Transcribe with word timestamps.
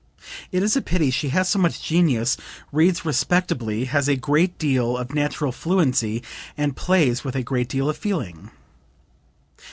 It 0.51 0.63
is 0.63 0.75
a 0.75 0.81
pity; 0.81 1.11
she 1.11 1.29
has 1.29 1.47
so 1.47 1.59
much 1.59 1.79
genius, 1.79 2.35
reads 2.71 3.05
respectably, 3.05 3.85
has 3.85 4.07
a 4.07 4.15
great 4.15 4.57
deal 4.57 4.97
of 4.97 5.13
natural 5.13 5.51
fluency 5.51 6.23
and 6.57 6.75
plays 6.75 7.23
with 7.23 7.35
a 7.35 7.43
great 7.43 7.69
deal 7.69 7.87
of 7.87 7.97
feeling." 7.97 8.49